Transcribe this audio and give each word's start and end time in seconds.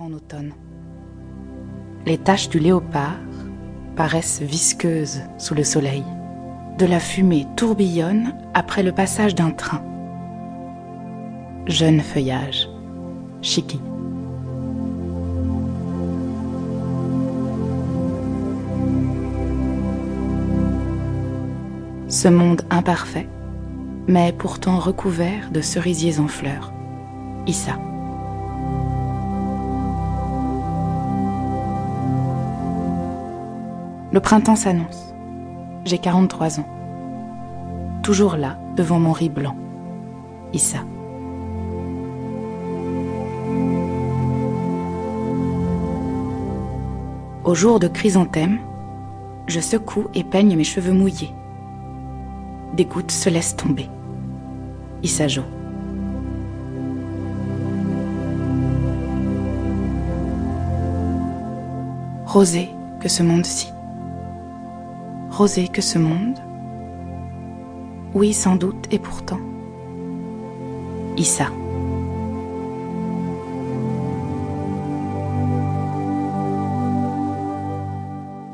en 0.00 0.12
automne. 0.12 0.52
Les 2.06 2.18
taches 2.18 2.48
du 2.48 2.58
léopard 2.58 3.18
paraissent 3.96 4.40
visqueuses 4.40 5.22
sous 5.38 5.54
le 5.54 5.64
soleil. 5.64 6.04
De 6.78 6.86
la 6.86 7.00
fumée 7.00 7.46
tourbillonne 7.56 8.34
après 8.54 8.82
le 8.82 8.92
passage 8.92 9.34
d'un 9.34 9.50
train. 9.50 9.82
Jeune 11.66 12.00
feuillage, 12.00 12.68
Chiki. 13.42 13.80
Ce 22.08 22.28
monde 22.28 22.62
imparfait, 22.70 23.28
mais 24.06 24.32
pourtant 24.32 24.78
recouvert 24.78 25.50
de 25.50 25.60
cerisiers 25.60 26.20
en 26.20 26.28
fleurs. 26.28 26.72
Issa. 27.46 27.78
Le 34.10 34.20
printemps 34.20 34.56
s'annonce. 34.56 35.14
J'ai 35.84 35.98
43 35.98 36.60
ans. 36.60 36.68
Toujours 38.02 38.36
là, 38.36 38.58
devant 38.74 38.98
mon 38.98 39.12
riz 39.12 39.28
blanc. 39.28 39.54
Issa. 40.54 40.78
Au 47.44 47.54
jour 47.54 47.78
de 47.80 47.88
chrysanthème, 47.88 48.60
je 49.46 49.60
secoue 49.60 50.06
et 50.14 50.24
peigne 50.24 50.56
mes 50.56 50.64
cheveux 50.64 50.92
mouillés. 50.92 51.34
Des 52.74 52.86
gouttes 52.86 53.10
se 53.10 53.28
laissent 53.28 53.56
tomber. 53.56 53.88
Issa 55.02 55.28
Jo. 55.28 55.42
Rosé 62.24 62.70
que 63.00 63.08
ce 63.08 63.22
monde-ci. 63.22 63.72
Rosé 65.38 65.68
que 65.68 65.80
ce 65.80 66.00
monde? 66.00 66.36
Oui, 68.12 68.32
sans 68.32 68.56
doute, 68.56 68.88
et 68.90 68.98
pourtant. 68.98 69.38
Issa. 71.16 71.44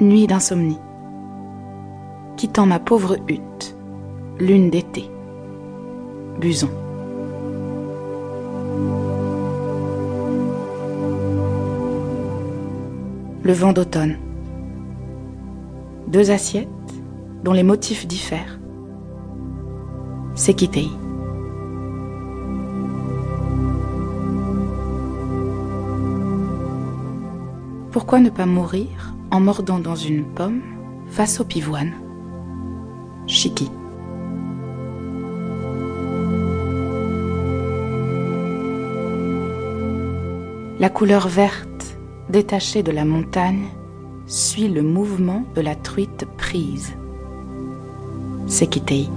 Nuit 0.00 0.26
d'insomnie. 0.26 0.78
Quittant 2.38 2.64
ma 2.64 2.78
pauvre 2.78 3.18
hutte, 3.28 3.76
lune 4.38 4.70
d'été. 4.70 5.10
Buson. 6.40 6.70
Le 13.42 13.52
vent 13.52 13.74
d'automne. 13.74 14.16
Deux 16.10 16.32
assiettes 16.32 16.68
dont 17.44 17.52
les 17.52 17.62
motifs 17.62 18.08
diffèrent. 18.08 18.58
Sekitei. 20.34 20.88
Pourquoi 27.92 28.18
ne 28.18 28.28
pas 28.28 28.46
mourir 28.46 29.14
en 29.30 29.38
mordant 29.38 29.78
dans 29.78 29.94
une 29.94 30.24
pomme 30.24 30.62
face 31.06 31.38
au 31.38 31.44
pivoine? 31.44 31.92
Chiki. 33.28 33.70
La 40.80 40.88
couleur 40.88 41.28
verte, 41.28 41.96
détachée 42.30 42.82
de 42.82 42.90
la 42.90 43.04
montagne, 43.04 43.68
suit 44.30 44.68
le 44.68 44.82
mouvement 44.82 45.42
de 45.56 45.60
la 45.60 45.74
truite 45.74 46.24
prise. 46.38 46.94
Sekitei. 48.46 49.08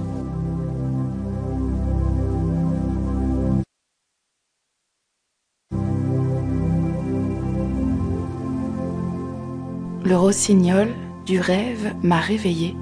Le 10.04 10.16
rossignol 10.16 10.88
du 11.26 11.38
rêve 11.38 11.94
m'a 12.02 12.18
réveillé. 12.18 12.74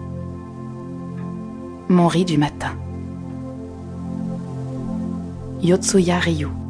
Mon 1.90 2.06
riz 2.06 2.24
du 2.24 2.38
matin. 2.38 2.72
Yotsuya 5.60 6.18
Ryu. 6.18 6.61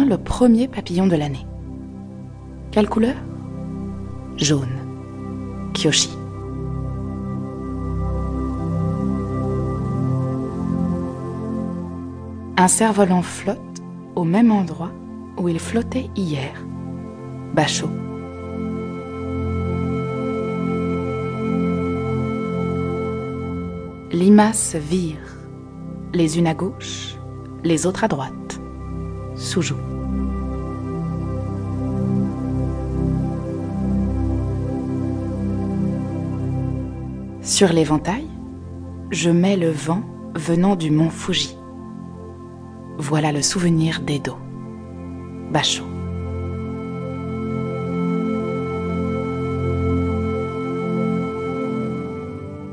Le 0.00 0.16
premier 0.16 0.68
papillon 0.68 1.06
de 1.06 1.16
l'année. 1.16 1.46
Quelle 2.70 2.88
couleur? 2.88 3.14
Jaune. 4.38 4.66
Kyoshi. 5.74 6.08
Un 12.56 12.68
cerf-volant 12.68 13.20
flotte 13.20 13.58
au 14.16 14.24
même 14.24 14.50
endroit 14.50 14.90
où 15.36 15.50
il 15.50 15.58
flottait 15.58 16.08
hier. 16.16 16.54
Bachot. 17.52 17.90
Limaces 24.10 24.74
vire, 24.74 25.36
les 26.14 26.38
unes 26.38 26.46
à 26.46 26.54
gauche, 26.54 27.16
les 27.62 27.84
autres 27.84 28.04
à 28.04 28.08
droite. 28.08 28.61
Sur 37.42 37.72
l'éventail, 37.72 38.26
je 39.10 39.30
mets 39.30 39.56
le 39.56 39.70
vent 39.70 40.02
venant 40.34 40.76
du 40.76 40.90
mont 40.90 41.10
Fuji. 41.10 41.58
Voilà 42.98 43.32
le 43.32 43.42
souvenir 43.42 44.00
d'Edo. 44.00 44.36
Bachot. 45.50 45.84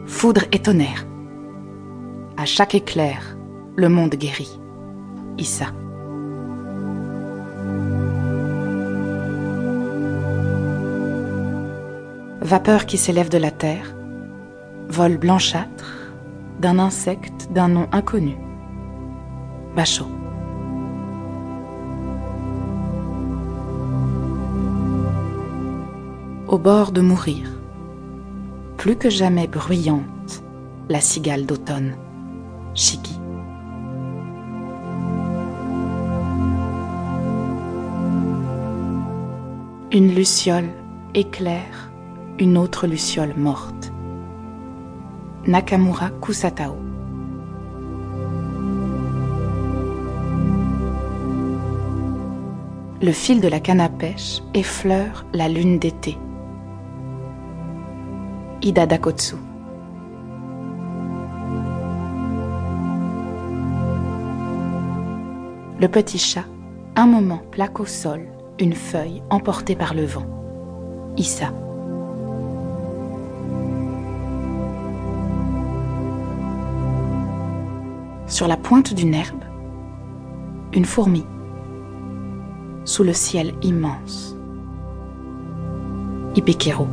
Foudre 0.06 0.44
et 0.52 0.60
tonnerre. 0.60 1.06
À 2.38 2.46
chaque 2.46 2.76
éclair, 2.76 3.38
le 3.76 3.90
monde 3.90 4.16
guérit. 4.16 4.60
Issa. 5.38 5.74
Vapeur 12.50 12.88
qui 12.88 12.98
s'élève 12.98 13.30
de 13.30 13.38
la 13.38 13.52
terre, 13.52 13.94
vol 14.88 15.18
blanchâtre 15.18 16.10
d'un 16.60 16.80
insecte 16.80 17.48
d'un 17.52 17.68
nom 17.68 17.88
inconnu. 17.92 18.38
Bachot. 19.76 20.08
Au 26.48 26.58
bord 26.58 26.92
de 26.92 27.02
mourir, 27.02 27.52
plus 28.78 28.96
que 28.96 29.12
jamais 29.12 29.46
bruyante, 29.46 30.42
la 30.90 31.02
cigale 31.02 31.46
d'automne, 31.46 31.98
Chiki. 32.74 33.20
Une 39.92 40.16
luciole 40.16 40.70
éclaire 41.14 41.89
une 42.40 42.58
autre 42.58 42.88
luciole 42.88 43.34
morte. 43.36 43.92
Nakamura 45.46 46.10
Kusatao. 46.22 46.76
Le 53.02 53.12
fil 53.12 53.42
de 53.42 53.48
la 53.48 53.60
canne 53.60 53.82
à 53.82 53.90
pêche 53.90 54.42
effleure 54.54 55.26
la 55.34 55.50
lune 55.50 55.80
d'été. 55.80 56.18
Ida 58.62 58.86
Dakotsu. 58.86 59.36
Le 65.80 65.88
petit 65.88 66.18
chat, 66.18 66.46
un 66.96 67.06
moment 67.06 67.42
plaque 67.52 67.80
au 67.80 67.86
sol 67.86 68.22
une 68.60 68.74
feuille 68.74 69.24
emportée 69.30 69.76
par 69.76 69.94
le 69.94 70.04
vent. 70.04 70.26
Issa. 71.16 71.54
Sur 78.40 78.48
la 78.48 78.56
pointe 78.56 78.94
d'une 78.94 79.14
herbe, 79.14 79.44
une 80.72 80.86
fourmi. 80.86 81.26
Sous 82.86 83.04
le 83.04 83.12
ciel 83.12 83.54
immense. 83.62 84.34
Ipekero. 86.38 86.88